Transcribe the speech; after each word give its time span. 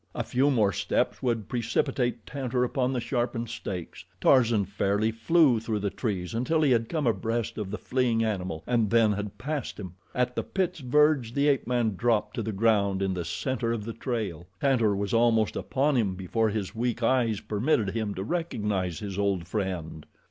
A 0.15 0.23
few 0.23 0.49
more 0.49 0.73
steps 0.73 1.21
would 1.21 1.47
precipitate 1.47 2.25
Tantor 2.25 2.63
upon 2.63 2.91
the 2.91 2.99
sharpened 2.99 3.49
stakes; 3.49 4.03
Tarzan 4.19 4.65
fairly 4.65 5.11
flew 5.11 5.59
through 5.59 5.77
the 5.77 5.91
trees 5.91 6.33
until 6.33 6.63
he 6.63 6.71
had 6.71 6.89
come 6.89 7.05
abreast 7.05 7.59
of 7.59 7.69
the 7.69 7.77
fleeing 7.77 8.23
animal 8.23 8.63
and 8.65 8.89
then 8.89 9.11
had 9.11 9.37
passed 9.37 9.79
him. 9.79 9.93
At 10.15 10.35
the 10.35 10.41
pit's 10.41 10.79
verge 10.79 11.33
the 11.33 11.47
ape 11.47 11.67
man 11.67 11.95
dropped 11.97 12.33
to 12.37 12.41
the 12.41 12.51
ground 12.51 13.03
in 13.03 13.13
the 13.13 13.23
center 13.23 13.71
of 13.71 13.85
the 13.85 13.93
trail. 13.93 14.47
Tantor 14.59 14.95
was 14.95 15.13
almost 15.13 15.55
upon 15.55 15.95
him 15.97 16.15
before 16.15 16.49
his 16.49 16.73
weak 16.73 17.03
eyes 17.03 17.39
permitted 17.39 17.91
him 17.91 18.15
to 18.15 18.23
recognize 18.23 18.97
his 18.97 19.19
old 19.19 19.47
friend. 19.47 20.07